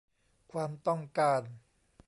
[0.51, 1.41] ความต้องการ